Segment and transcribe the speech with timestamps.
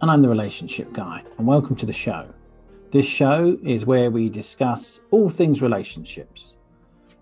[0.00, 2.26] and I'm the relationship guy, and welcome to the show.
[2.90, 6.54] This show is where we discuss all things relationships,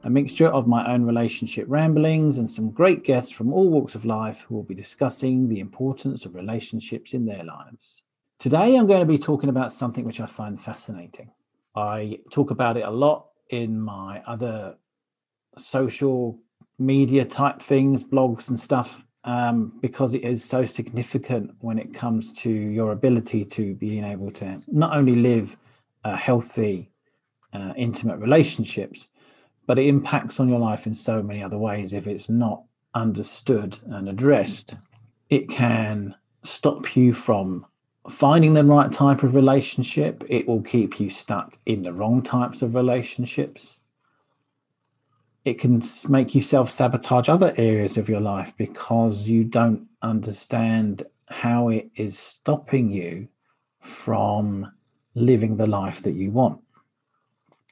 [0.04, 4.04] a mixture of my own relationship ramblings and some great guests from all walks of
[4.04, 8.02] life who will be discussing the importance of relationships in their lives.
[8.38, 11.32] Today, I'm going to be talking about something which I find fascinating.
[11.74, 14.76] I talk about it a lot in my other
[15.56, 16.38] social
[16.78, 22.32] media type things, blogs and stuff um, because it is so significant when it comes
[22.32, 25.54] to your ability to being able to not only live
[26.04, 26.90] uh, healthy,
[27.52, 29.08] uh, intimate relationships,
[29.66, 32.62] but it impacts on your life in so many other ways if it's not
[32.94, 34.76] understood and addressed.
[35.28, 37.66] It can stop you from
[38.08, 40.24] finding the right type of relationship.
[40.30, 43.77] It will keep you stuck in the wrong types of relationships
[45.48, 51.04] it can make you self sabotage other areas of your life because you don't understand
[51.28, 53.28] how it is stopping you
[53.80, 54.70] from
[55.14, 56.60] living the life that you want.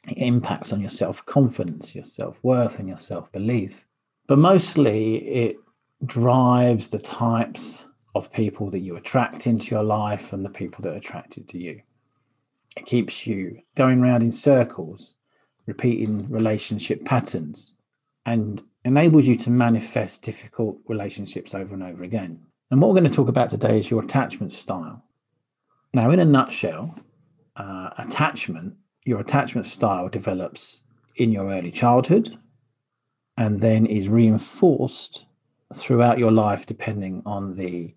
[0.09, 3.85] It impacts on your self confidence, your self worth, and your self belief.
[4.27, 5.57] But mostly it
[6.05, 10.95] drives the types of people that you attract into your life and the people that
[10.95, 11.81] are attracted to you.
[12.77, 15.17] It keeps you going around in circles
[15.67, 17.75] repeating relationship patterns
[18.25, 22.41] and enables you to manifest difficult relationships over and over again.
[22.71, 25.03] And what we're going to talk about today is your attachment style.
[25.95, 26.99] Now, in a nutshell,
[27.57, 28.75] uh, attachment,
[29.05, 30.83] your attachment style develops
[31.17, 32.37] in your early childhood
[33.37, 35.27] and then is reinforced
[35.75, 37.95] throughout your life depending on the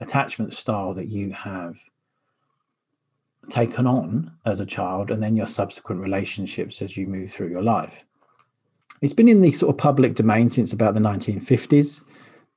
[0.00, 1.76] attachment style that you have
[3.50, 7.62] taken on as a child and then your subsequent relationships as you move through your
[7.62, 8.04] life.
[9.00, 12.02] It's been in the sort of public domain since about the 1950s.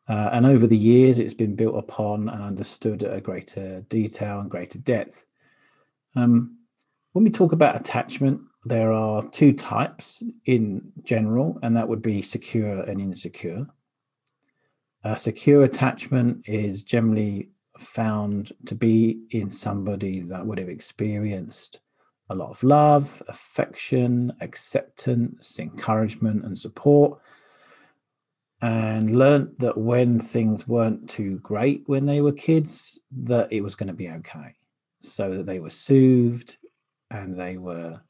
[0.07, 4.39] Uh, and over the years, it's been built upon and understood at a greater detail
[4.39, 5.25] and greater depth.
[6.15, 6.57] Um,
[7.13, 12.21] when we talk about attachment, there are two types in general, and that would be
[12.21, 13.65] secure and insecure.
[15.03, 21.79] A secure attachment is generally found to be in somebody that would have experienced
[22.29, 27.19] a lot of love, affection, acceptance, encouragement, and support.
[28.61, 33.75] And learned that when things weren't too great when they were kids, that it was
[33.75, 34.55] going to be okay.
[35.01, 36.57] So that they were soothed
[37.11, 38.01] and they were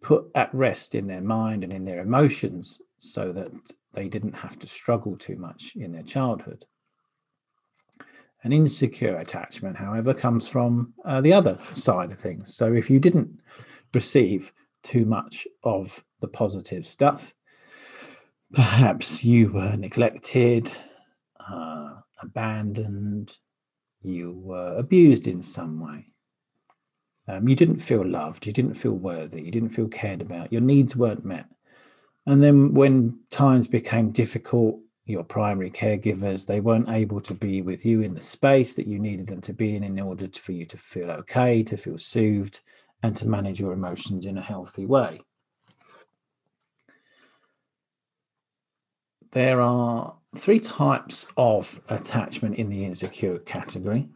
[0.00, 3.50] put at rest in their mind and in their emotions so that
[3.94, 6.64] they didn't have to struggle too much in their childhood.
[8.44, 12.54] An insecure attachment, however, comes from uh, the other side of things.
[12.54, 13.40] So if you didn't
[13.92, 17.34] receive too much of the positive stuff,
[18.52, 20.70] perhaps you were neglected,
[21.40, 23.36] uh, abandoned,
[24.00, 26.06] you were abused in some way.
[27.26, 30.62] Um, you didn't feel loved, you didn't feel worthy, you didn't feel cared about, your
[30.62, 31.46] needs weren't met.
[32.26, 37.84] And then when times became difficult, your primary caregivers they weren't able to be with
[37.84, 40.52] you in the space that you needed them to be in in order to, for
[40.52, 42.60] you to feel okay to feel soothed
[43.02, 45.20] and to manage your emotions in a healthy way.
[49.30, 54.08] There are three types of attachment in the insecure category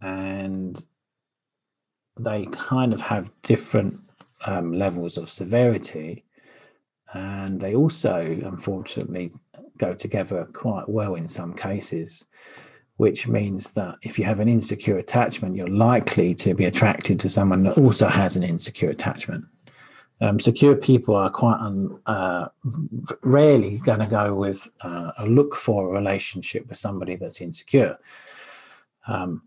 [0.00, 0.82] and
[2.18, 4.00] they kind of have different
[4.44, 6.24] um, levels of severity.
[7.12, 9.32] And they also unfortunately
[9.78, 12.26] go together quite well in some cases,
[12.96, 17.28] which means that if you have an insecure attachment, you're likely to be attracted to
[17.28, 19.44] someone that also has an insecure attachment.
[20.20, 22.46] Um, secure people are quite un, uh,
[23.22, 27.98] rarely going to go with uh, a look for a relationship with somebody that's insecure.
[29.08, 29.42] Um,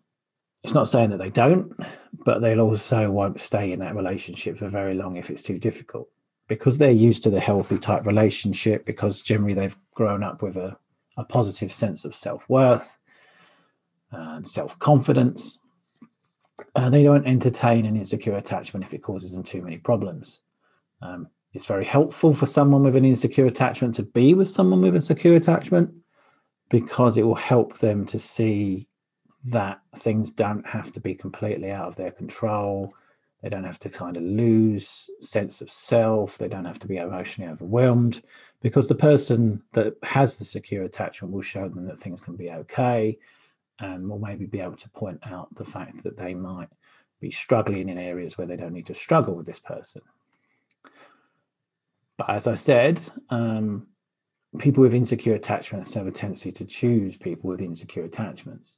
[0.64, 1.72] it's not saying that they don't,
[2.26, 6.10] but they'll also won't stay in that relationship for very long if it's too difficult
[6.48, 10.78] because they're used to the healthy type relationship, because generally they've grown up with a,
[11.18, 12.98] a positive sense of self worth
[14.12, 15.60] and self confidence,
[16.76, 20.42] uh, they don't entertain an insecure attachment if it causes them too many problems.
[21.02, 24.96] Um, it's very helpful for someone with an insecure attachment to be with someone with
[24.96, 25.92] a secure attachment
[26.70, 28.88] because it will help them to see
[29.46, 32.94] that things don't have to be completely out of their control.
[33.42, 36.38] They don't have to kind of lose sense of self.
[36.38, 38.24] They don't have to be emotionally overwhelmed
[38.62, 42.52] because the person that has the secure attachment will show them that things can be
[42.52, 43.18] okay
[43.80, 46.70] and will maybe be able to point out the fact that they might
[47.20, 50.02] be struggling in areas where they don't need to struggle with this person.
[52.18, 53.00] But as I said,
[53.30, 53.88] um,
[54.58, 58.78] people with insecure attachments have a tendency to choose people with insecure attachments.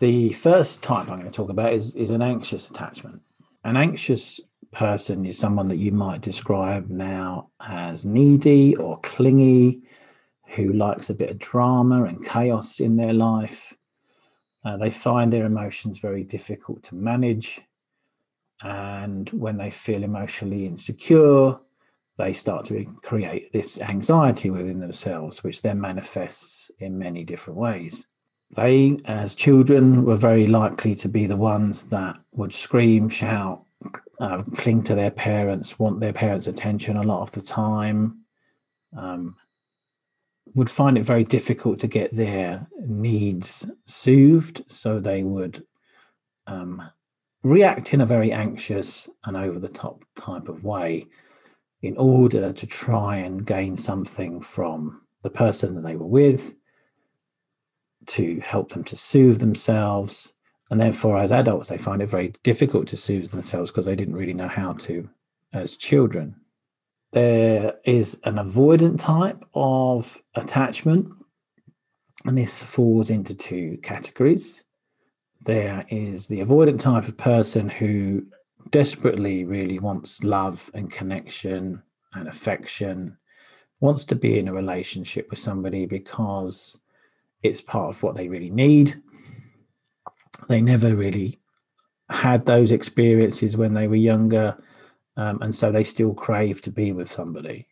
[0.00, 3.22] The first type I'm going to talk about is, is an anxious attachment.
[3.64, 4.40] An anxious
[4.72, 9.80] person is someone that you might describe now as needy or clingy,
[10.48, 13.74] who likes a bit of drama and chaos in their life.
[14.64, 17.60] Uh, they find their emotions very difficult to manage.
[18.62, 21.58] And when they feel emotionally insecure,
[22.18, 28.06] they start to create this anxiety within themselves, which then manifests in many different ways.
[28.50, 33.64] They, as children, were very likely to be the ones that would scream, shout,
[34.20, 38.24] uh, cling to their parents, want their parents' attention a lot of the time,
[38.96, 39.36] um,
[40.54, 44.62] would find it very difficult to get their needs soothed.
[44.68, 45.64] So they would
[46.46, 46.82] um,
[47.42, 51.06] react in a very anxious and over the top type of way
[51.82, 56.54] in order to try and gain something from the person that they were with
[58.08, 60.32] to help them to soothe themselves.
[60.70, 64.16] And therefore, as adults, they find it very difficult to soothe themselves because they didn't
[64.16, 65.08] really know how to
[65.52, 66.36] as children.
[67.12, 71.08] There is an avoidant type of attachment,
[72.24, 74.64] and this falls into two categories.
[75.44, 78.26] There is the avoidant type of person who
[78.70, 81.82] desperately really wants love and connection
[82.14, 83.16] and affection,
[83.80, 86.80] wants to be in a relationship with somebody because
[87.44, 89.00] it's part of what they really need.
[90.48, 91.38] They never really
[92.10, 94.56] had those experiences when they were younger,
[95.16, 97.68] um, and so they still crave to be with somebody.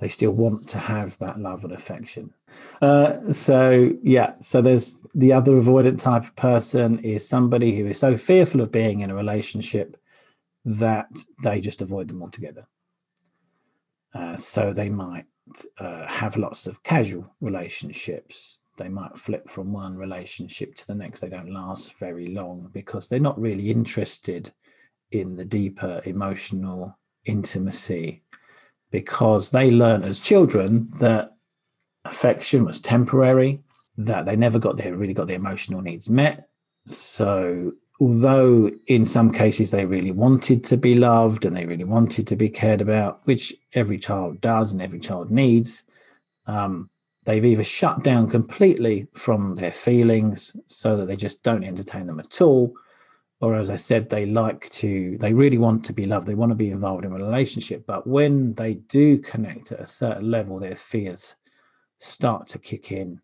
[0.00, 2.32] They still want to have that love and affection.
[2.80, 7.98] Uh, so yeah, so there's the other avoidant type of person is somebody who is
[7.98, 9.96] so fearful of being in a relationship
[10.64, 11.08] that
[11.42, 12.66] they just avoid them altogether.
[14.14, 15.26] Uh, so they might
[15.78, 18.60] uh, have lots of casual relationships.
[18.78, 21.20] They might flip from one relationship to the next.
[21.20, 24.52] They don't last very long because they're not really interested
[25.10, 28.22] in the deeper emotional intimacy
[28.90, 31.36] because they learn as children that
[32.04, 33.60] affection was temporary,
[33.98, 36.48] that they never got their really got their emotional needs met.
[36.86, 42.26] So although in some cases they really wanted to be loved and they really wanted
[42.28, 45.82] to be cared about, which every child does and every child needs,
[46.46, 46.88] um,
[47.28, 52.18] they've either shut down completely from their feelings so that they just don't entertain them
[52.18, 52.72] at all.
[53.42, 56.26] Or, as I said, they like to, they really want to be loved.
[56.26, 57.84] They want to be involved in a relationship.
[57.86, 61.36] But when they do connect at a certain level, their fears
[61.98, 63.20] start to kick in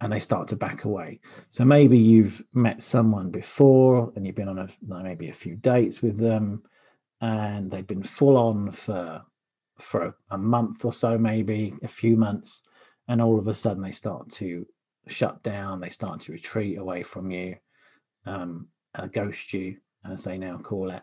[0.00, 1.18] and they start to back away.
[1.48, 6.02] So maybe you've met someone before and you've been on a maybe a few dates
[6.02, 6.62] with them,
[7.20, 9.22] and they've been full on for
[9.78, 12.62] for a month or so, maybe a few months,
[13.10, 14.64] and all of a sudden they start to
[15.08, 15.80] shut down.
[15.80, 17.56] They start to retreat away from you,
[18.24, 21.02] um, uh, ghost you, as they now call it,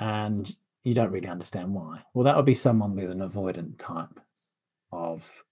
[0.00, 2.00] and you don't really understand why.
[2.12, 4.18] Well, that would be someone with an avoidant type
[4.90, 5.44] of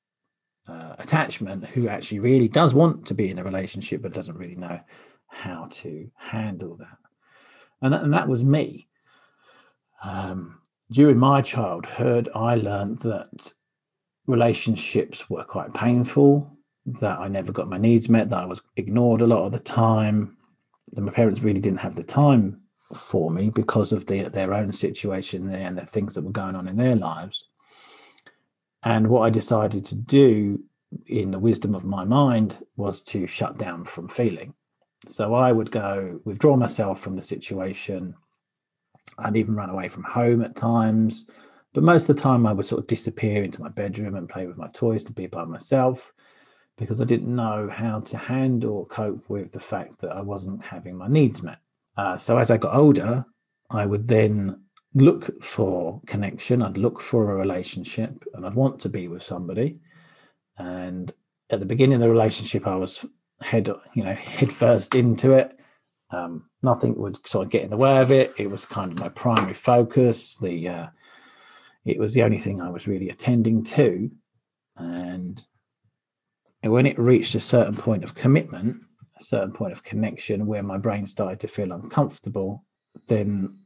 [0.66, 4.56] uh, attachment who actually really does want to be in a relationship but doesn't really
[4.56, 4.80] know
[5.28, 6.99] how to handle that.
[7.80, 8.88] And that, and that was me.
[10.02, 10.59] Um,
[10.90, 13.54] during my childhood, I learned that
[14.32, 16.50] relationships were quite painful,
[16.86, 19.60] that I never got my needs met, that I was ignored a lot of the
[19.60, 20.36] time,
[20.92, 22.60] that my parents really didn't have the time
[22.94, 26.68] for me because of the, their own situation and the things that were going on
[26.68, 27.48] in their lives.
[28.82, 30.60] And what I decided to do
[31.06, 34.52] in the wisdom of my mind was to shut down from feeling.
[35.06, 38.14] So I would go withdraw myself from the situation.
[39.18, 41.28] I'd even run away from home at times.
[41.74, 44.46] But most of the time, I would sort of disappear into my bedroom and play
[44.46, 46.12] with my toys to be by myself
[46.76, 50.64] because I didn't know how to handle or cope with the fact that I wasn't
[50.64, 51.58] having my needs met.
[51.96, 53.24] Uh, so as I got older,
[53.70, 54.60] I would then
[54.94, 59.78] look for connection, I'd look for a relationship, and I'd want to be with somebody.
[60.58, 61.12] And
[61.50, 63.04] at the beginning of the relationship, I was
[63.40, 65.58] head, you know, head first into it.
[66.10, 68.32] Um, nothing would sort of get in the way of it.
[68.38, 70.36] It was kind of my primary focus.
[70.36, 70.86] The uh,
[71.84, 74.10] it was the only thing I was really attending to,
[74.76, 75.44] and
[76.62, 78.76] when it reached a certain point of commitment,
[79.18, 82.64] a certain point of connection where my brain started to feel uncomfortable,
[83.08, 83.58] then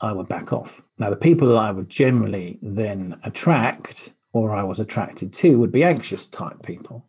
[0.00, 0.82] I would back off.
[0.98, 5.72] Now, the people that I would generally then attract or I was attracted to would
[5.72, 7.06] be anxious type people.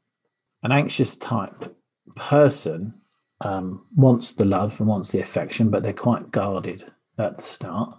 [0.63, 1.75] An anxious type
[2.15, 2.93] person
[3.41, 7.97] um, wants the love and wants the affection, but they're quite guarded at the start.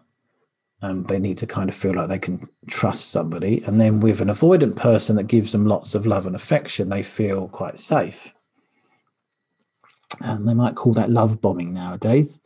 [0.83, 3.63] Um, they need to kind of feel like they can trust somebody.
[3.67, 7.03] And then with an avoidant person that gives them lots of love and affection, they
[7.03, 8.33] feel quite safe.
[10.21, 12.41] And they might call that love bombing nowadays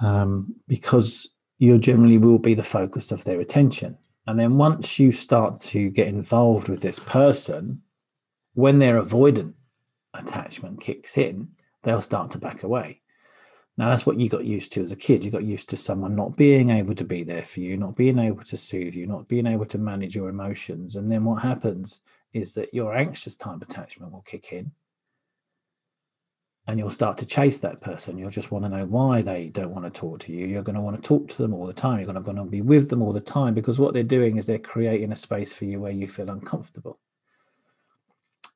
[0.00, 3.98] um, because you generally will be the focus of their attention.
[4.26, 7.82] And then once you start to get involved with this person,
[8.54, 9.54] when their avoidant
[10.14, 11.48] attachment kicks in,
[11.82, 13.00] they'll start to back away.
[13.78, 15.24] Now, that's what you got used to as a kid.
[15.24, 18.18] You got used to someone not being able to be there for you, not being
[18.18, 20.96] able to soothe you, not being able to manage your emotions.
[20.96, 22.00] And then what happens
[22.32, 24.72] is that your anxious type attachment will kick in
[26.66, 28.18] and you'll start to chase that person.
[28.18, 30.46] You'll just want to know why they don't want to talk to you.
[30.46, 31.98] You're going to want to talk to them all the time.
[31.98, 34.38] You're going to, going to be with them all the time because what they're doing
[34.38, 36.98] is they're creating a space for you where you feel uncomfortable.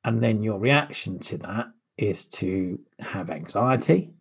[0.03, 4.11] And then your reaction to that is to have anxiety,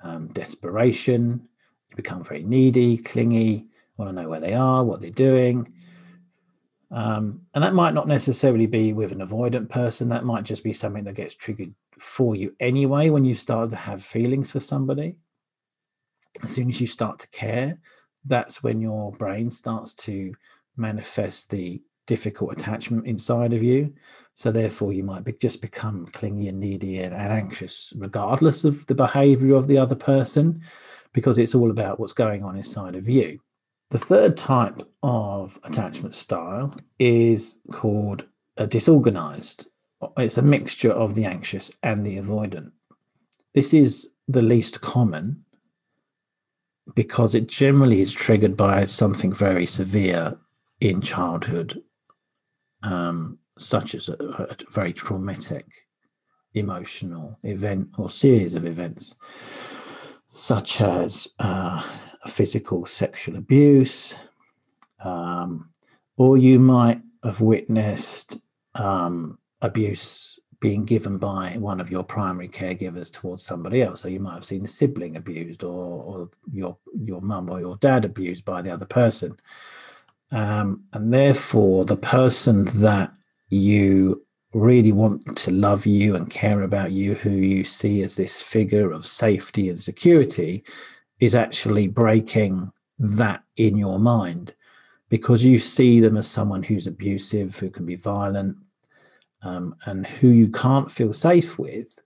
[0.00, 1.48] um, desperation.
[1.90, 5.72] You become very needy, clingy, want to know where they are, what they're doing.
[6.90, 10.08] Um, and that might not necessarily be with an avoidant person.
[10.08, 13.76] That might just be something that gets triggered for you anyway when you start to
[13.76, 15.16] have feelings for somebody.
[16.42, 17.78] As soon as you start to care,
[18.24, 20.34] that's when your brain starts to
[20.76, 23.94] manifest the difficult attachment inside of you.
[24.34, 28.84] So therefore, you might be, just become clingy and needy and, and anxious, regardless of
[28.86, 30.62] the behavior of the other person,
[31.12, 33.38] because it's all about what's going on inside of you.
[33.90, 39.68] The third type of attachment style is called a disorganized.
[40.16, 42.72] It's a mixture of the anxious and the avoidant.
[43.54, 45.44] This is the least common
[46.94, 50.36] because it generally is triggered by something very severe
[50.80, 51.82] in childhood
[52.82, 55.66] um, such as a, a very traumatic
[56.54, 59.14] emotional event or series of events,
[60.30, 61.82] such as uh,
[62.26, 64.14] physical sexual abuse,
[65.04, 65.70] um,
[66.16, 68.40] or you might have witnessed
[68.74, 74.02] um, abuse being given by one of your primary caregivers towards somebody else.
[74.02, 77.76] So you might have seen a sibling abused, or, or your your mum or your
[77.76, 79.38] dad abused by the other person.
[80.30, 83.12] Um, and therefore, the person that
[83.48, 88.40] you really want to love you and care about you, who you see as this
[88.40, 90.64] figure of safety and security,
[91.20, 94.54] is actually breaking that in your mind.
[95.08, 98.56] Because you see them as someone who's abusive, who can be violent,
[99.42, 101.98] um, and who you can't feel safe with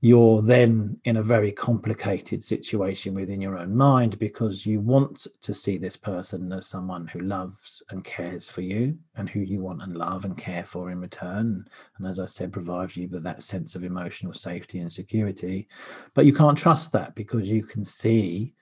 [0.00, 5.52] you're then in a very complicated situation within your own mind because you want to
[5.52, 9.82] see this person as someone who loves and cares for you and who you want
[9.82, 11.66] and love and care for in return.
[11.96, 15.66] And as I said, provides you with that sense of emotional safety and security.
[16.14, 18.54] But you can't trust that because you can see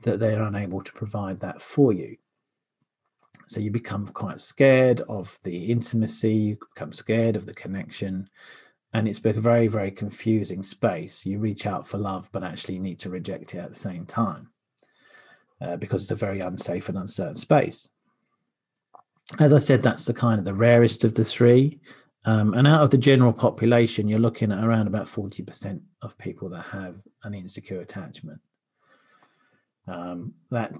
[0.00, 2.16] that they're unable to provide that for you.
[3.46, 8.28] So you become quite scared of the intimacy, you become scared of the connection
[8.94, 11.24] and it's a very very confusing space.
[11.26, 14.06] You reach out for love but actually you need to reject it at the same
[14.06, 14.48] time
[15.60, 17.88] uh, because it's a very unsafe and uncertain space.
[19.38, 21.80] As i said that's the kind of the rarest of the three.
[22.24, 26.48] Um, and out of the general population you're looking at around about 40% of people
[26.50, 28.40] that have an insecure attachment.
[29.88, 30.76] Um, that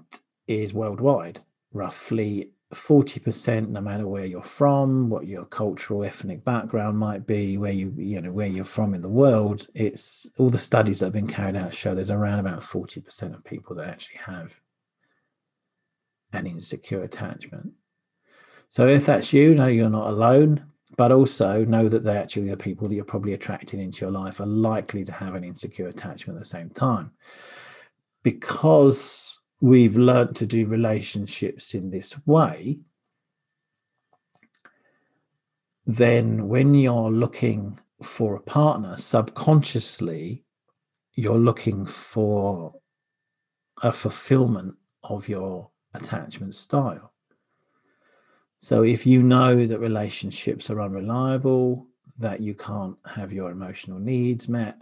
[0.47, 1.41] is worldwide
[1.73, 7.71] roughly 40% no matter where you're from what your cultural ethnic background might be where
[7.71, 11.13] you you know where you're from in the world it's all the studies that have
[11.13, 14.59] been carried out show there's around about 40% of people that actually have
[16.33, 17.71] an insecure attachment.
[18.69, 20.65] So if that's you know you're not alone
[20.95, 24.39] but also know that they actually the people that you're probably attracting into your life
[24.39, 27.11] are likely to have an insecure attachment at the same time.
[28.21, 29.32] Because
[29.63, 32.77] we've learned to do relationships in this way,
[35.85, 40.43] then when you're looking for a partner, subconsciously,
[41.13, 42.73] you're looking for
[43.81, 47.13] a fulfillment of your attachment style.
[48.59, 51.87] So if you know that relationships are unreliable,
[52.19, 54.75] that you can't have your emotional needs met,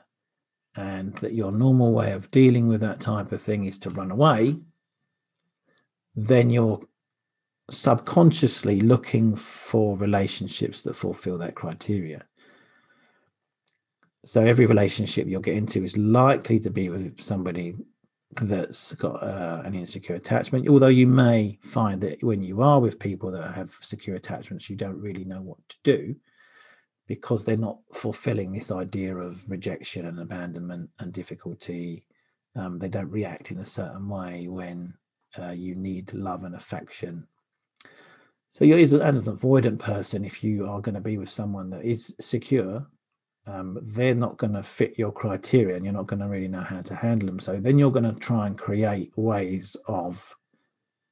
[0.75, 4.09] and that your normal way of dealing with that type of thing is to run
[4.09, 4.57] away,
[6.15, 6.81] then you're
[7.69, 12.25] subconsciously looking for relationships that fulfill that criteria.
[14.25, 17.75] so every relationship you'll get into is likely to be with somebody
[18.41, 20.67] that's got uh, an insecure attachment.
[20.69, 24.75] Although you may find that when you are with people that have secure attachments, you
[24.75, 26.15] don't really know what to do
[27.07, 32.05] because they're not fulfilling this idea of rejection and abandonment and difficulty.
[32.55, 34.93] Um, they don't react in a certain way when
[35.39, 37.27] uh, you need love and affection.
[38.49, 41.85] So you're as an avoidant person, if you are going to be with someone that
[41.85, 42.85] is secure,
[43.47, 46.61] um, they're not going to fit your criteria and you're not going to really know
[46.61, 47.39] how to handle them.
[47.39, 50.35] So then you're going to try and create ways of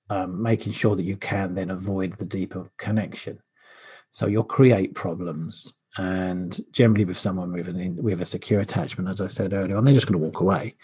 [0.10, 3.40] um, making sure that you can then avoid the deeper connection.
[4.12, 5.74] So you'll create problems.
[5.98, 9.84] And generally, with someone with, an, with a secure attachment, as I said earlier on,
[9.84, 10.76] they're just going to walk away.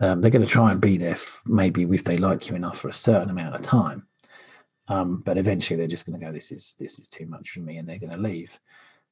[0.00, 2.78] Um, they're going to try and be there, f- maybe if they like you enough
[2.78, 4.06] for a certain amount of time.
[4.88, 7.60] Um, but eventually, they're just going to go, "This is this is too much for
[7.60, 8.58] me," and they're going to leave.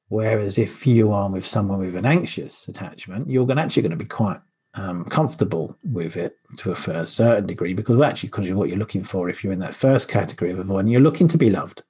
[0.09, 3.97] Whereas if you are with someone with an anxious attachment, you're going actually going to
[3.97, 4.39] be quite
[4.75, 9.03] um, comfortable with it to a, certain degree because actually, because you're what you're looking
[9.03, 11.83] for, if you're in that first category of avoiding, you're looking to be loved.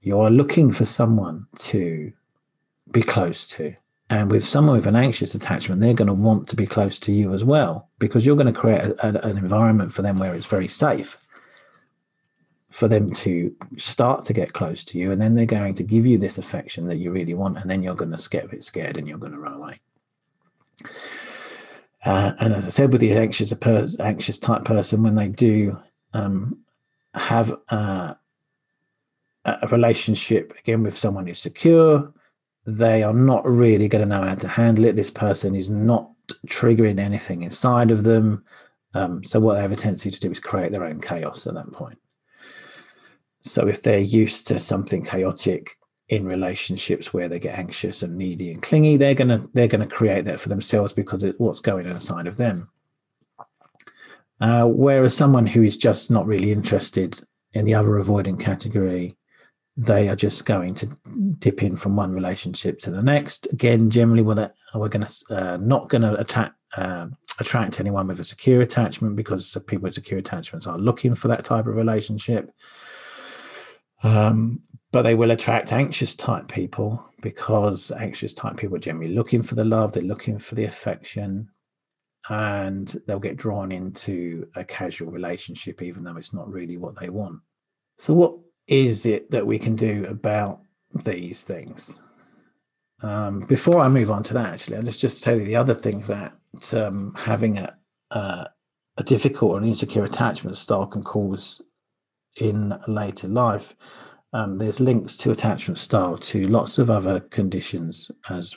[0.00, 2.12] You are looking for someone to
[2.90, 3.74] be close to.
[4.10, 7.12] And with someone with an anxious attachment, they're going to want to be close to
[7.12, 10.34] you as well because you're going to create a, a, an environment for them where
[10.34, 11.16] it's very safe
[12.70, 16.06] for them to start to get close to you and then they're going to give
[16.06, 18.64] you this affection that you really want and then you're going to get a bit
[18.64, 19.80] scared and you're going to run away.
[22.04, 23.52] Uh, and as i said with the anxious
[24.00, 25.78] anxious type person when they do
[26.14, 26.58] um,
[27.14, 28.14] have uh,
[29.44, 32.10] a relationship again with someone who's secure
[32.66, 34.96] they are not really going to know how to handle it.
[34.96, 36.10] This person is not
[36.46, 38.44] triggering anything inside of them.
[38.94, 41.54] Um, so what they have a tendency to do is create their own chaos at
[41.54, 41.98] that point.
[43.42, 45.70] So if they're used to something chaotic
[46.08, 50.24] in relationships where they get anxious and needy and clingy, they're gonna they're gonna create
[50.26, 52.68] that for themselves because of what's going on inside of them.
[54.40, 57.20] Uh, whereas someone who is just not really interested
[57.52, 59.16] in the other avoiding category,
[59.80, 60.86] they are just going to
[61.38, 63.48] dip in from one relationship to the next.
[63.50, 67.06] Again, generally, we're, we're going to uh, not going to attack, uh,
[67.38, 71.46] attract anyone with a secure attachment because people with secure attachments are looking for that
[71.46, 72.52] type of relationship.
[74.02, 74.60] Um,
[74.92, 79.54] but they will attract anxious type people because anxious type people are generally looking for
[79.54, 81.48] the love, they're looking for the affection,
[82.28, 87.08] and they'll get drawn into a casual relationship, even though it's not really what they
[87.08, 87.40] want.
[87.98, 88.34] So, what
[88.70, 90.60] is it that we can do about
[91.04, 91.98] these things?
[93.02, 96.32] Um, before I move on to that, actually, I'll just, you the other thing that
[96.72, 97.76] um, having a,
[98.12, 98.44] uh,
[98.96, 101.60] a difficult or insecure attachment style can cause
[102.36, 103.74] in later life.
[104.32, 108.56] Um, there's links to attachment style to lots of other conditions as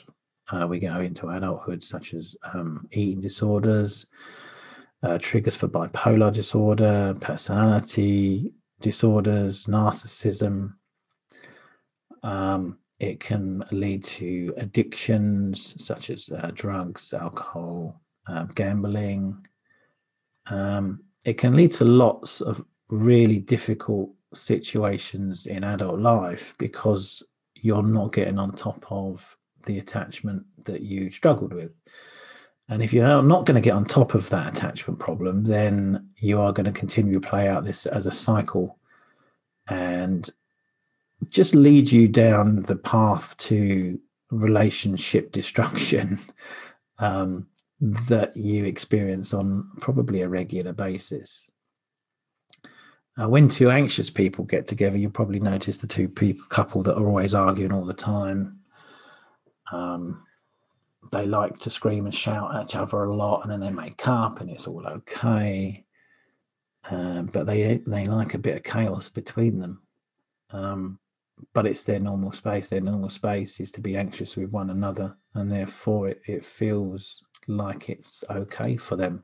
[0.52, 4.06] uh, we go into adulthood, such as um, eating disorders,
[5.02, 8.52] uh, triggers for bipolar disorder, personality
[8.84, 10.74] disorders, narcissism.
[12.22, 19.46] Um, it can lead to addictions such as uh, drugs, alcohol, uh, gambling.
[20.46, 27.22] Um, it can lead to lots of really difficult situations in adult life because
[27.54, 31.72] you're not getting on top of the attachment that you struggled with.
[32.68, 36.40] And if you're not going to get on top of that attachment problem, then you
[36.40, 38.78] are going to continue to play out this as a cycle
[39.68, 40.30] and
[41.28, 43.98] just lead you down the path to
[44.30, 46.18] relationship destruction
[46.98, 47.46] um,
[47.80, 51.50] that you experience on probably a regular basis.
[53.20, 56.96] Uh, when two anxious people get together, you'll probably notice the two people couple that
[56.96, 58.58] are always arguing all the time.
[59.70, 60.24] Um,
[61.12, 64.06] they like to scream and shout at each other a lot, and then they make
[64.06, 65.84] up, and it's all okay.
[66.90, 69.82] Uh, but they they like a bit of chaos between them.
[70.50, 70.98] Um,
[71.52, 72.68] but it's their normal space.
[72.68, 77.22] Their normal space is to be anxious with one another, and therefore it, it feels
[77.46, 79.22] like it's okay for them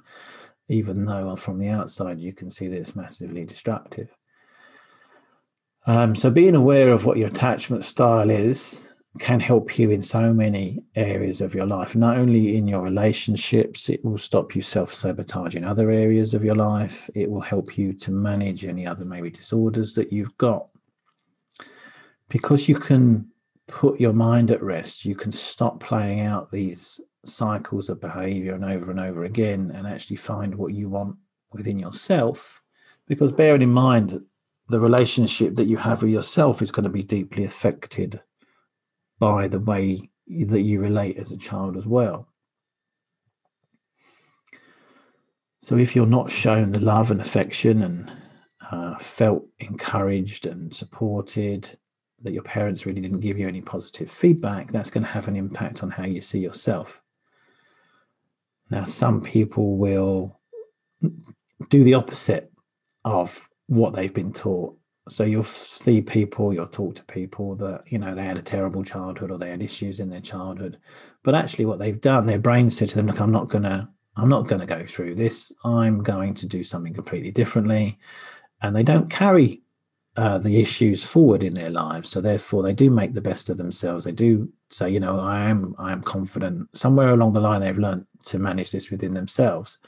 [0.71, 4.09] even though from the outside you can see that it's massively destructive.
[5.87, 10.33] Um, so, being aware of what your attachment style is can help you in so
[10.33, 14.95] many areas of your life, not only in your relationships, it will stop you self
[14.95, 19.31] sabotaging other areas of your life, it will help you to manage any other maybe
[19.31, 20.69] disorders that you've got.
[22.29, 23.27] Because you can
[23.67, 28.65] put your mind at rest, you can stop playing out these cycles of behavior and
[28.65, 31.17] over and over again and actually find what you want
[31.53, 32.63] within yourself.
[33.09, 34.21] Because bearing in mind
[34.69, 38.21] the relationship that you have with yourself is going to be deeply affected
[39.21, 40.11] by the way
[40.47, 42.27] that you relate as a child as well.
[45.61, 48.13] So if you're not shown the love and affection and
[48.71, 51.79] uh, felt encouraged and supported,
[52.23, 55.37] that your parents really didn't give you any positive feedback, that's going to have an
[55.37, 57.03] impact on how you see yourself.
[58.71, 60.39] Now, some people will
[61.69, 62.53] do the opposite
[63.05, 64.77] of what they've been taught.
[65.11, 68.85] So you'll see people, you'll talk to people that, you know, they had a terrible
[68.85, 70.79] childhood or they had issues in their childhood.
[71.23, 74.29] But actually what they've done, their brain said to them, look, I'm not gonna, I'm
[74.29, 75.53] not gonna go through this.
[75.65, 77.99] I'm going to do something completely differently.
[78.63, 79.63] And they don't carry
[80.17, 82.09] uh, the issues forward in their lives.
[82.09, 84.05] So therefore they do make the best of themselves.
[84.05, 86.69] They do say, you know, I am, I am confident.
[86.77, 89.79] Somewhere along the line, they've learned to manage this within themselves.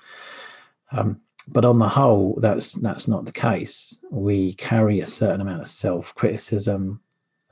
[0.91, 3.99] Um, but on the whole, that's that's not the case.
[4.11, 7.01] We carry a certain amount of self-criticism,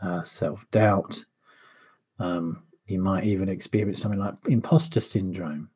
[0.00, 1.24] uh, self-doubt.
[2.18, 5.70] Um, you might even experience something like imposter syndrome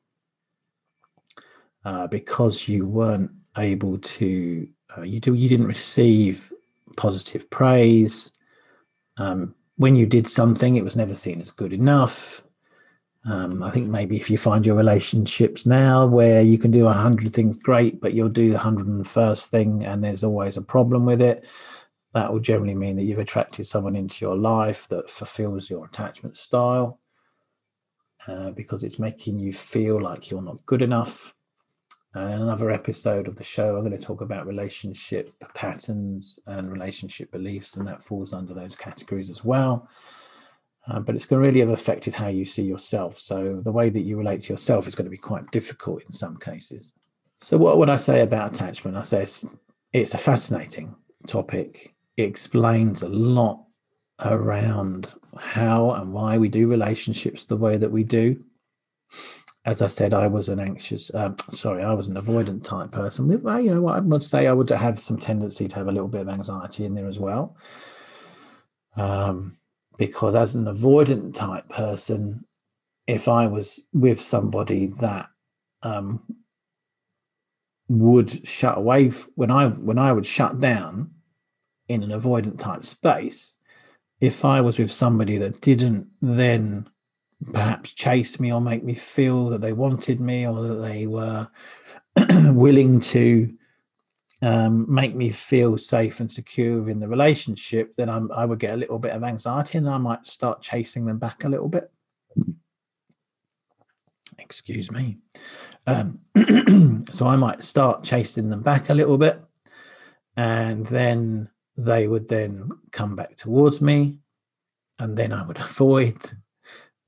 [1.85, 4.69] uh, because you weren't able to.
[4.97, 5.35] Uh, you do.
[5.35, 6.53] You didn't receive
[6.97, 8.31] positive praise.
[9.17, 12.44] Um, when you did something, it was never seen as good enough.
[13.27, 16.93] Um, I think maybe if you find your relationships now where you can do a
[16.93, 20.63] hundred things great, but you'll do the hundred and first thing and there's always a
[20.63, 21.45] problem with it,
[22.13, 26.37] that will generally mean that you've attracted someone into your life that fulfills your attachment
[26.37, 27.01] style
[28.27, 31.35] uh, because it's making you feel like you're not good enough.
[32.15, 36.71] And in another episode of the show, I'm going to talk about relationship patterns and
[36.71, 39.89] relationship beliefs, and that falls under those categories as well.
[40.87, 43.19] Uh, but it's going to really have affected how you see yourself.
[43.19, 46.13] So the way that you relate to yourself is going to be quite difficult in
[46.13, 46.93] some cases.
[47.39, 48.97] So what would I say about attachment?
[48.97, 49.45] I say it's,
[49.93, 50.95] it's a fascinating
[51.27, 51.95] topic.
[52.17, 53.65] It explains a lot
[54.21, 58.45] around how and why we do relationships the way that we do.
[59.65, 63.43] As I said, I was an anxious, um, sorry, I was an avoidant type person.
[63.43, 66.09] Well, you know, I would say I would have some tendency to have a little
[66.09, 67.57] bit of anxiety in there as well.
[68.97, 69.57] Um,
[69.97, 72.45] because as an avoidant type person,
[73.07, 75.29] if I was with somebody that
[75.83, 76.23] um,
[77.89, 81.11] would shut away when I when I would shut down
[81.89, 83.57] in an avoidant type space,
[84.21, 86.89] if I was with somebody that didn't then
[87.53, 91.49] perhaps chase me or make me feel that they wanted me or that they were
[92.53, 93.53] willing to
[94.45, 98.73] um, make me feel safe and secure in the relationship, then I'm, I would get
[98.73, 101.91] a little bit of anxiety and I might start chasing them back a little bit.
[104.39, 105.17] Excuse me.
[105.87, 106.21] Um,
[107.11, 109.41] so I might start chasing them back a little bit,
[110.37, 114.19] and then they would then come back towards me,
[114.99, 116.19] and then I would avoid.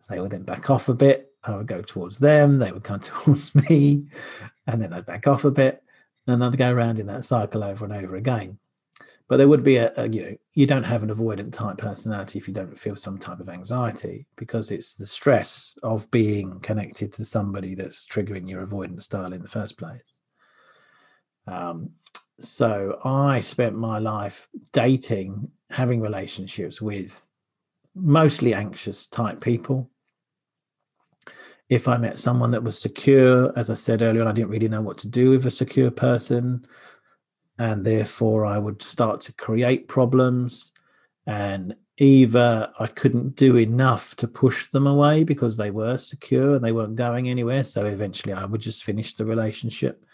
[0.09, 1.33] They would then back off a bit.
[1.45, 2.59] I would go towards them.
[2.59, 4.07] They would come towards me,
[4.67, 5.83] and then I'd back off a bit
[6.27, 8.59] and I'd go around in that cycle over and over again.
[9.29, 12.39] But there would be a, a, you know, you don't have an avoidant type personality
[12.39, 17.13] if you don't feel some type of anxiety because it's the stress of being connected
[17.15, 20.01] to somebody that's triggering your avoidant style in the first place.
[21.49, 21.91] Um,
[22.39, 27.29] so I spent my life dating, having relationships with
[27.95, 29.91] mostly anxious type people
[31.69, 34.83] if I met someone that was secure, as I said earlier, I didn't really know
[34.83, 36.67] what to do with a secure person.
[37.59, 40.73] And therefore, I would start to create problems.
[41.27, 46.65] And either I couldn't do enough to push them away because they were secure and
[46.65, 47.65] they weren't going anywhere.
[47.65, 50.05] So eventually, I would just finish the relationship.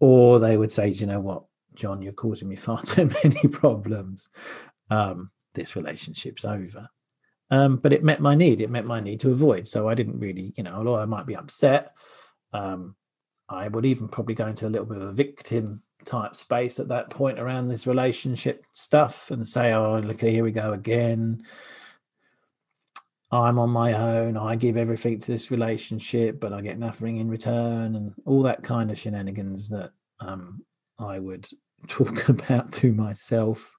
[0.00, 4.28] Or they would say, you know what, John, you're causing me far too many problems.
[4.90, 6.88] Um, this relationship's over.
[7.50, 8.60] Um, but it met my need.
[8.60, 9.66] It met my need to avoid.
[9.66, 11.94] So I didn't really, you know, although I might be upset,
[12.52, 12.94] um,
[13.48, 16.88] I would even probably go into a little bit of a victim type space at
[16.88, 21.42] that point around this relationship stuff and say, oh, look, here we go again.
[23.30, 24.36] I'm on my own.
[24.36, 28.62] I give everything to this relationship, but I get nothing in return, and all that
[28.62, 30.62] kind of shenanigans that um,
[30.98, 31.46] I would
[31.88, 33.74] talk about to myself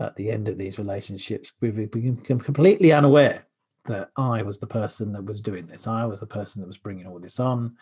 [0.00, 3.46] at the end of these relationships, we've become completely unaware
[3.84, 5.86] that I was the person that was doing this.
[5.86, 7.76] I was the person that was bringing all this on.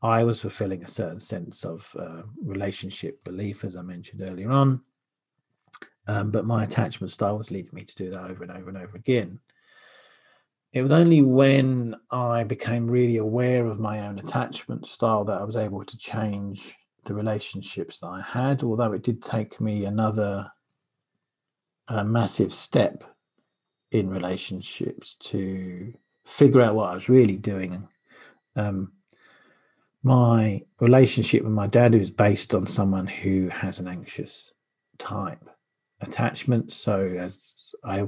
[0.00, 4.80] I was fulfilling a certain sense of uh, relationship belief, as I mentioned earlier on.
[6.06, 8.78] Um, but my attachment style was leading me to do that over and over and
[8.78, 9.40] over again.
[10.72, 15.44] It was only when I became really aware of my own attachment style that I
[15.44, 20.50] was able to change the relationships that I had, although it did take me another
[21.88, 23.04] a massive step
[23.90, 25.92] in relationships to
[26.24, 27.88] figure out what I was really doing.
[28.56, 28.92] Um,
[30.02, 34.52] my relationship with my dad was based on someone who has an anxious
[34.98, 35.48] type
[36.00, 36.72] attachment.
[36.72, 38.06] So as I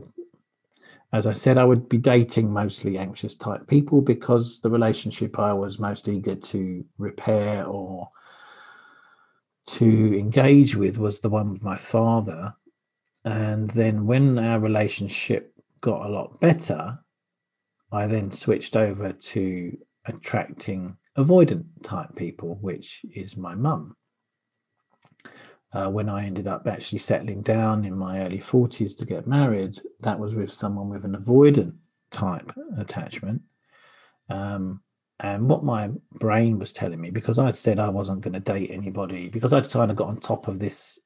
[1.12, 5.52] as I said, I would be dating mostly anxious type people because the relationship I
[5.52, 8.10] was most eager to repair or
[9.66, 12.54] to engage with was the one with my father.
[13.24, 16.98] And then when our relationship got a lot better,
[17.92, 23.96] I then switched over to attracting avoidant type people, which is my mum.
[25.72, 29.80] Uh, when I ended up actually settling down in my early 40s to get married,
[30.00, 31.74] that was with someone with an avoidant
[32.10, 33.42] type attachment.
[34.28, 34.80] Um,
[35.20, 38.70] and what my brain was telling me, because I said I wasn't going to date
[38.72, 40.98] anybody, because I'd kind of got on top of this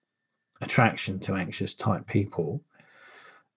[0.64, 2.62] attraction to anxious type people.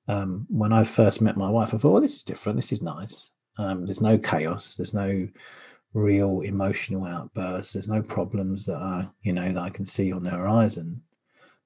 [0.07, 2.57] Um, when I first met my wife, I thought, oh, this is different.
[2.57, 3.31] This is nice.
[3.57, 4.75] Um, there's no chaos.
[4.75, 5.27] There's no
[5.93, 7.73] real emotional outbursts.
[7.73, 11.01] There's no problems that I, you know, that I can see on the horizon.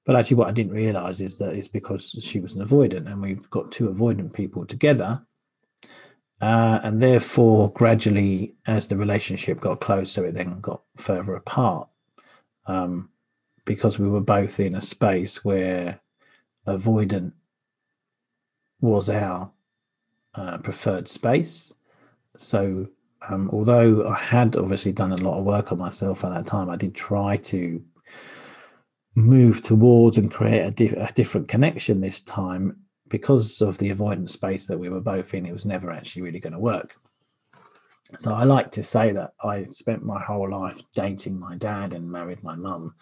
[0.04, 3.22] But actually, what I didn't realize is that it's because she was an avoidant, and
[3.22, 5.24] we've got two avoidant people together.
[6.40, 11.88] Uh, and therefore, gradually, as the relationship got closer, it then got further apart
[12.66, 13.10] um,
[13.64, 16.00] because we were both in a space where
[16.66, 17.32] avoidant
[18.80, 19.50] was our
[20.34, 21.72] uh, preferred space.
[22.36, 22.86] So
[23.28, 26.70] um, although I had obviously done a lot of work on myself at that time,
[26.70, 27.82] I did try to
[29.14, 34.66] move towards and create a, a different connection this time because of the avoidance space
[34.66, 35.46] that we were both in.
[35.46, 36.96] It was never actually really going to work.
[38.16, 42.10] So I like to say that I spent my whole life dating my dad and
[42.10, 42.94] married my mum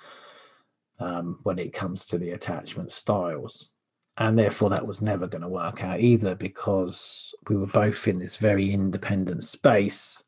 [1.01, 3.73] um, when it comes to the attachment styles.
[4.17, 8.19] And therefore that was never going to work out either because we were both in
[8.19, 10.23] this very independent space.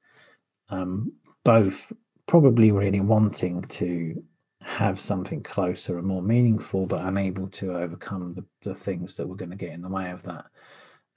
[0.71, 1.13] Um,
[1.45, 1.93] both
[2.27, 4.25] probably really wanting to
[4.63, 9.37] have something closer and more meaningful but unable to overcome the, the things that were
[9.37, 10.47] going to get in the way of that.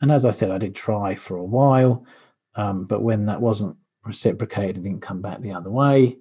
[0.01, 2.05] And as i said i did try for a while
[2.55, 6.17] um, but when that wasn't reciprocated didn't come back the other way.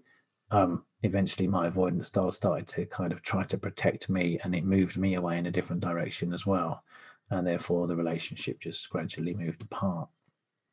[0.51, 4.65] Um, eventually my avoidance style started to kind of try to protect me and it
[4.65, 6.83] moved me away in a different direction as well.
[7.31, 10.09] And therefore the relationship just gradually moved apart.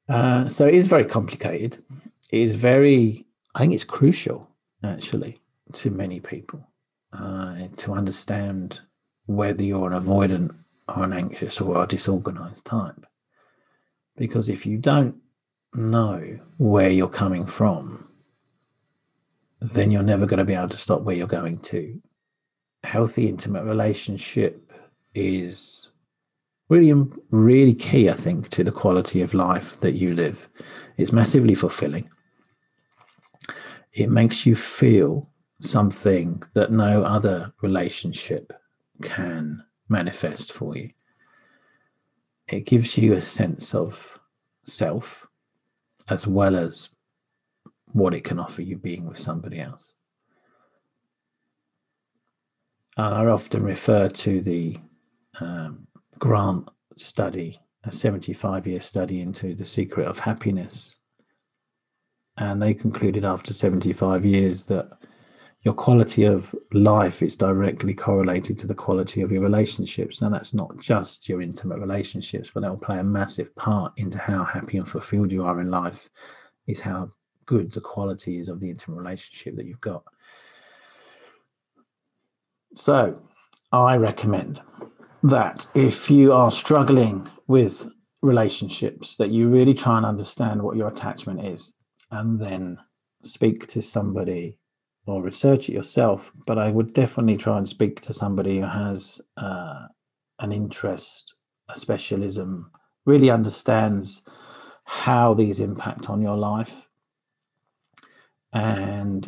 [0.08, 1.84] Uh, so it is very complicated.
[2.32, 4.48] It is very i think it's crucial
[4.82, 5.38] actually
[5.74, 6.65] to many people
[7.12, 8.80] uh, to understand
[9.26, 10.56] whether you're an avoidant
[10.88, 13.06] or an anxious or a disorganized type.
[14.15, 15.15] Because if you don't
[15.74, 18.08] know where you're coming from
[19.62, 22.02] then you're never going to be able to stop where you're going to.
[22.84, 24.74] Healthy, intimate relationship
[25.13, 25.91] is
[26.67, 26.93] really,
[27.30, 30.50] really key, I think, to the quality of life that you live.
[30.97, 32.10] It's massively fulfilling.
[33.93, 38.52] It makes you feel something that no other relationship
[39.04, 40.89] can manifest for you.
[42.47, 44.19] It gives you a sense of
[44.63, 45.28] self
[46.10, 46.89] as well as
[47.93, 49.93] what it can offer you being with somebody else.
[52.97, 54.77] And I often refer to the
[55.39, 55.88] um,
[56.19, 60.97] Grant study, a 75 year study into the secret of happiness.
[62.38, 64.89] And they concluded after 75 years that
[65.63, 70.21] your quality of life is directly correlated to the quality of your relationships.
[70.21, 74.17] Now, that's not just your intimate relationships, but that will play a massive part into
[74.17, 76.10] how happy and fulfilled you are in life,
[76.67, 77.12] is how
[77.51, 80.03] good the quality is of the intimate relationship that you've got.
[82.73, 83.21] So,
[83.73, 84.61] I recommend
[85.23, 87.89] that if you are struggling with
[88.21, 91.73] relationships, that you really try and understand what your attachment is
[92.11, 92.77] and then
[93.23, 94.57] speak to somebody
[95.05, 96.31] or research it yourself.
[96.47, 99.87] But I would definitely try and speak to somebody who has uh,
[100.39, 101.35] an interest,
[101.67, 102.71] a specialism,
[103.05, 104.23] really understands
[104.85, 106.87] how these impact on your life
[108.53, 109.27] and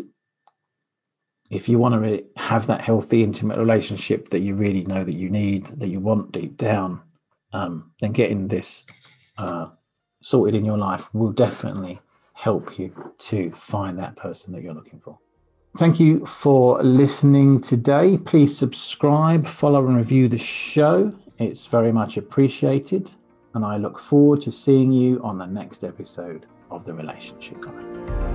[1.50, 5.16] if you want to really have that healthy, intimate relationship that you really know that
[5.16, 7.02] you need, that you want deep down,
[7.54, 8.86] um, then getting this
[9.38, 9.68] uh,
[10.22, 12.00] sorted in your life will definitely
[12.34, 15.18] help you to find that person that you're looking for.
[15.78, 18.18] Thank you for listening today.
[18.18, 21.14] Please subscribe, follow, and review the show.
[21.40, 23.12] It's very much appreciated.
[23.56, 28.33] And I look forward to seeing you on the next episode of The Relationship Guide.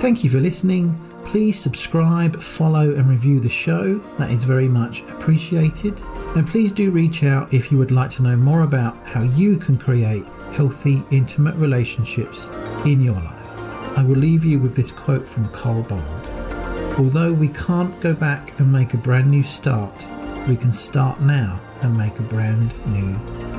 [0.00, 3.98] Thank you for listening Please subscribe, follow, and review the show.
[4.16, 6.00] That is very much appreciated.
[6.34, 9.58] And please do reach out if you would like to know more about how you
[9.58, 12.48] can create healthy, intimate relationships
[12.86, 13.58] in your life.
[13.98, 16.96] I will leave you with this quote from Carl Bond.
[16.98, 20.06] Although we can't go back and make a brand new start,
[20.48, 23.14] we can start now and make a brand new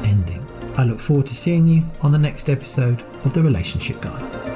[0.07, 0.43] ending.
[0.75, 4.48] I look forward to seeing you on the next episode of The Relationship Guy.